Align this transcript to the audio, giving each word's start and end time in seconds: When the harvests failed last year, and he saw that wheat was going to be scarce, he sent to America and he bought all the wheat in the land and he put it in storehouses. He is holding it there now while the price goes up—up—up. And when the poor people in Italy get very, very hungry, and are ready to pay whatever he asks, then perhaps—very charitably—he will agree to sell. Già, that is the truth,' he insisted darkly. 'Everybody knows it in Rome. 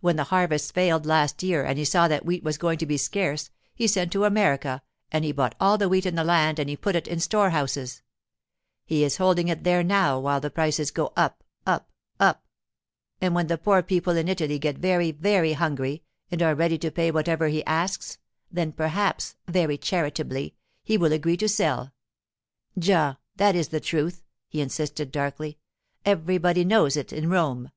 When 0.00 0.16
the 0.16 0.24
harvests 0.24 0.70
failed 0.70 1.06
last 1.06 1.42
year, 1.42 1.64
and 1.64 1.78
he 1.78 1.86
saw 1.86 2.06
that 2.06 2.26
wheat 2.26 2.44
was 2.44 2.58
going 2.58 2.76
to 2.80 2.84
be 2.84 2.98
scarce, 2.98 3.48
he 3.74 3.86
sent 3.88 4.12
to 4.12 4.24
America 4.26 4.82
and 5.10 5.24
he 5.24 5.32
bought 5.32 5.54
all 5.58 5.78
the 5.78 5.88
wheat 5.88 6.04
in 6.04 6.16
the 6.16 6.22
land 6.22 6.58
and 6.58 6.68
he 6.68 6.76
put 6.76 6.94
it 6.94 7.08
in 7.08 7.18
storehouses. 7.18 8.02
He 8.84 9.02
is 9.02 9.16
holding 9.16 9.48
it 9.48 9.64
there 9.64 9.82
now 9.82 10.18
while 10.20 10.38
the 10.38 10.50
price 10.50 10.90
goes 10.90 11.08
up—up—up. 11.16 12.44
And 13.22 13.34
when 13.34 13.46
the 13.46 13.56
poor 13.56 13.82
people 13.82 14.18
in 14.18 14.28
Italy 14.28 14.58
get 14.58 14.76
very, 14.76 15.12
very 15.12 15.54
hungry, 15.54 16.02
and 16.30 16.42
are 16.42 16.54
ready 16.54 16.76
to 16.76 16.90
pay 16.90 17.10
whatever 17.10 17.48
he 17.48 17.64
asks, 17.64 18.18
then 18.52 18.70
perhaps—very 18.70 19.78
charitably—he 19.78 20.96
will 20.98 21.14
agree 21.14 21.38
to 21.38 21.48
sell. 21.48 21.90
Già, 22.78 23.16
that 23.36 23.56
is 23.56 23.68
the 23.68 23.80
truth,' 23.80 24.24
he 24.46 24.60
insisted 24.60 25.10
darkly. 25.10 25.56
'Everybody 26.04 26.66
knows 26.66 26.98
it 26.98 27.14
in 27.14 27.30
Rome. 27.30 27.70